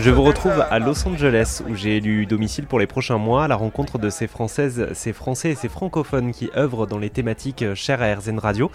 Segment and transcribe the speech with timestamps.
[0.00, 3.48] Je vous retrouve à Los Angeles où j'ai élu domicile pour les prochains mois à
[3.48, 7.74] la rencontre de ces Françaises, ces Français et ces francophones qui œuvrent dans les thématiques
[7.74, 8.70] chères à RZN Radio.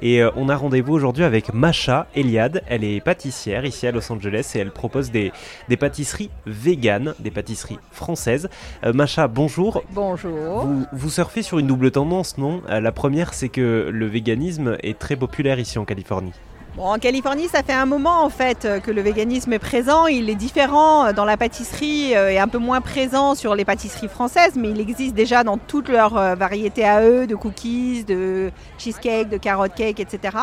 [0.00, 2.62] Et euh, on a rendez-vous aujourd'hui avec Masha Eliade.
[2.68, 5.32] Elle est pâtissière ici à Los Angeles et elle propose des,
[5.68, 8.48] des pâtisseries véganes, des pâtisseries françaises.
[8.84, 9.82] Euh, Macha, bonjour.
[9.90, 10.60] Bonjour.
[10.60, 12.62] Vous, vous surfez sur une double tendance, non?
[12.70, 16.32] Euh, La première, c'est que le véganisme est très populaire ici en Californie.
[16.80, 20.06] En Californie, ça fait un moment en fait euh, que le véganisme est présent.
[20.06, 23.64] Il est différent euh, dans la pâtisserie euh, et un peu moins présent sur les
[23.64, 28.52] pâtisseries françaises, mais il existe déjà dans toutes leurs variétés à eux, de cookies, de
[28.78, 30.36] cheesecake, de carrot cake, etc.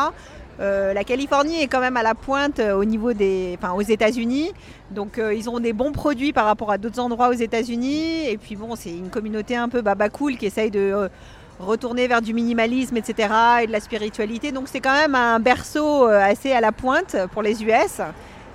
[0.58, 4.52] La Californie est quand même à la pointe au niveau des, enfin aux États-Unis,
[4.90, 8.26] donc ils ont des bons produits par rapport à d'autres endroits aux États-Unis.
[8.28, 11.10] Et puis bon, c'est une communauté un peu baba cool qui essaye de
[11.58, 13.28] retourner vers du minimalisme, etc.
[13.62, 14.52] et de la spiritualité.
[14.52, 18.00] Donc c'est quand même un berceau euh, assez à la pointe pour les US.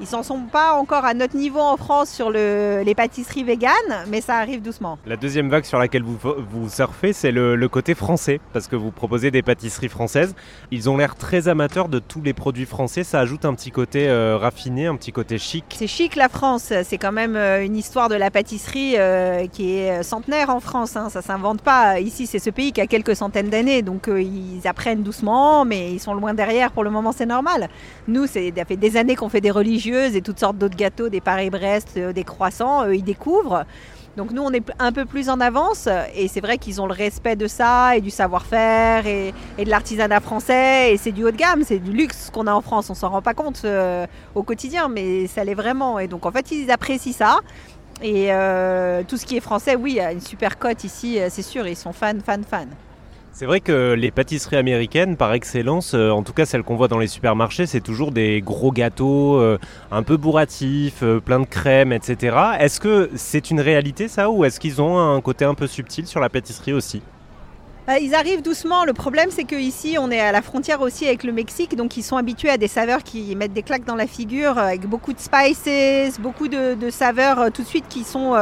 [0.02, 3.72] Ils s'en sont pas encore à notre niveau en France sur le- les pâtisseries véganes,
[4.10, 4.98] mais ça arrive doucement.
[5.06, 8.76] La deuxième vague sur laquelle vous, vous surfez, c'est le, le côté français, parce que
[8.76, 10.34] vous proposez des pâtisseries françaises.
[10.72, 13.04] Ils ont l'air très amateurs de tous les produits français.
[13.04, 15.66] Ça ajoute un petit côté euh, raffiné, un petit côté chic.
[15.78, 19.76] C'est chic la France, c'est quand même euh, une histoire de la pâtisserie euh, qui
[19.78, 20.96] est centenaire en France.
[20.98, 21.10] hein.
[21.12, 22.00] Ça s'invente pas.
[22.00, 25.92] Ici, c'est ce pays qui a quelques centaines d'années, donc euh, ils apprennent doucement, mais
[25.92, 26.72] ils sont loin derrière.
[26.72, 27.70] Pour le moment, c'est normal.
[28.08, 29.52] Nous, c'est- ça fait des années qu'on fait des
[29.98, 32.90] et toutes sortes d'autres gâteaux, des Paris-Brest, euh, des croissants.
[32.90, 33.66] Ils découvrent.
[34.18, 36.94] Donc nous, on est un peu plus en avance et c'est vrai qu'ils ont le
[36.94, 41.38] respect de ça et du savoir-faire et, de l'artisanat français et c'est du haut de
[41.38, 42.90] gamme, c'est du luxe qu'on a en France.
[42.90, 45.98] On s'en rend pas compte euh, au quotidien, mais ça l'est vraiment.
[45.98, 47.40] Et donc en fait, ils apprécient ça.
[48.02, 51.66] Et euh, tout ce qui est français, oui, a une super cote ici, c'est sûr.
[51.68, 52.66] Ils sont fans, fans, fans.
[53.34, 56.90] C'est vrai que les pâtisseries américaines, par excellence, euh, en tout cas celles qu'on voit
[56.90, 59.58] dans les supermarchés, c'est toujours des gros gâteaux euh,
[59.90, 62.36] un peu bourratifs, euh, plein de crème, etc.
[62.60, 66.06] Est-ce que c'est une réalité ça ou est-ce qu'ils ont un côté un peu subtil
[66.08, 67.02] sur la pâtisserie aussi?
[67.90, 68.84] Euh, Ils arrivent doucement.
[68.84, 72.04] Le problème, c'est qu'ici, on est à la frontière aussi avec le Mexique, donc ils
[72.04, 75.20] sont habitués à des saveurs qui mettent des claques dans la figure, avec beaucoup de
[75.20, 78.36] spices, beaucoup de, saveurs tout de suite qui sont,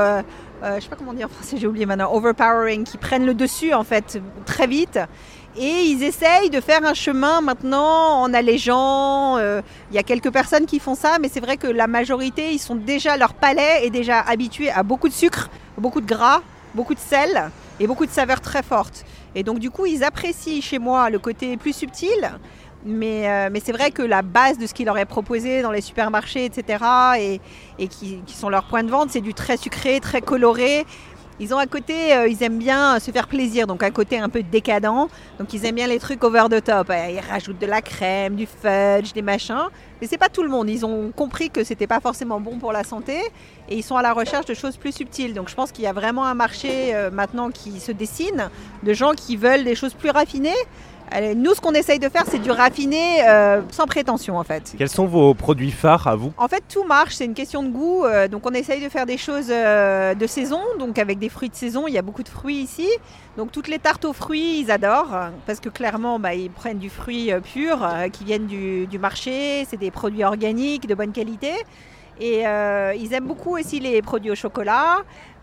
[0.64, 3.34] euh, je sais pas comment dire en français, j'ai oublié maintenant, overpowering, qui prennent le
[3.34, 5.00] dessus en fait très vite.
[5.58, 9.38] Et ils essayent de faire un chemin maintenant en allégeant.
[9.38, 12.52] euh, Il y a quelques personnes qui font ça, mais c'est vrai que la majorité,
[12.52, 16.42] ils sont déjà, leur palais est déjà habitué à beaucoup de sucre, beaucoup de gras,
[16.76, 17.50] beaucoup de sel
[17.80, 19.04] et beaucoup de saveurs très fortes.
[19.36, 22.32] Et donc du coup, ils apprécient chez moi le côté plus subtil.
[22.86, 25.72] Mais, euh, mais c'est vrai que la base de ce qui leur est proposé dans
[25.72, 26.84] les supermarchés, etc.,
[27.78, 30.86] et, qui, sont leurs points de vente, c'est du très sucré, très coloré.
[31.42, 34.28] Ils ont à côté, euh, ils aiment bien se faire plaisir, donc un côté un
[34.28, 35.08] peu décadent.
[35.40, 36.90] Donc ils aiment bien les trucs over the top.
[36.90, 39.70] Euh, Ils rajoutent de la crème, du fudge, des machins.
[40.02, 40.70] Mais c'est pas tout le monde.
[40.70, 43.18] Ils ont compris que c'était pas forcément bon pour la santé
[43.70, 45.34] et ils sont à la recherche de choses plus subtiles.
[45.34, 48.50] Donc je pense qu'il y a vraiment un marché euh, maintenant qui se dessine
[48.84, 50.52] de gens qui veulent des choses plus raffinées.
[51.36, 54.76] Nous, ce qu'on essaye de faire, c'est du raffiné euh, sans prétention en fait.
[54.78, 56.32] Quels sont vos produits phares à vous?
[56.38, 58.06] En fait, tout marche, c'est une question de goût.
[58.06, 61.50] euh, donc, on essaye de faire des choses euh, de saison, donc avec des fruits
[61.50, 61.88] de saison.
[61.88, 62.88] Il y a beaucoup de fruits ici.
[63.38, 66.90] Donc, toutes les tartes aux fruits, ils adorent, parce que clairement, bah, ils prennent du
[66.90, 69.66] fruit euh, pur, euh, qui viennent du, du marché.
[69.70, 71.54] C'est des produits organiques, de bonne qualité.
[72.20, 74.98] Et euh, ils aiment beaucoup aussi les produits au chocolat.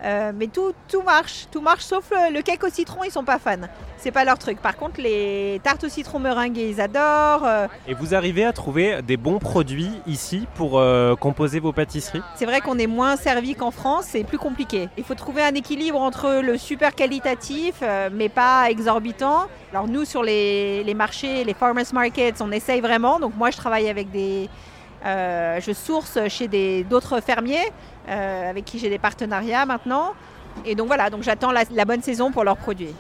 [0.05, 3.25] Euh, mais tout, tout marche, tout marche, sauf le, le cake au citron, ils sont
[3.25, 3.67] pas fans.
[3.97, 4.61] C'est pas leur truc.
[4.61, 7.47] Par contre, les tartes au citron meringuées, ils adorent.
[7.47, 10.83] Euh, Et vous arrivez à trouver des bons produits ici pour
[11.19, 12.21] composer vos pâtisseries?
[12.35, 14.91] C'est vrai qu'on est moins servi qu'en France, c'est plus compliqué.
[14.99, 17.83] Il faut trouver un équilibre entre le super qualitatif,
[18.13, 19.47] mais pas exorbitant.
[19.73, 23.19] Alors nous, sur les, les marchés, les farmers markets, on essaye vraiment.
[23.19, 24.51] Donc moi, je travaille avec des...
[25.05, 27.73] euh, je source chez d'autres fermiers
[28.09, 30.15] euh, avec qui j'ai des partenariats maintenant.
[30.65, 32.95] Et donc voilà, donc j'attends la, bonne saison pour leurs produits.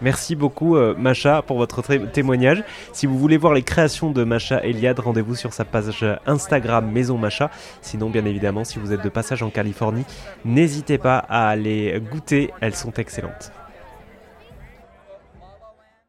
[0.00, 2.62] Merci beaucoup euh, Macha pour votre té- témoignage.
[2.92, 7.18] Si vous voulez voir les créations de Macha Eliade, rendez-vous sur sa page Instagram Maison
[7.18, 7.50] Macha.
[7.82, 10.04] Sinon, bien évidemment, si vous êtes de passage en Californie,
[10.44, 13.52] n'hésitez pas à aller goûter, elles sont excellentes.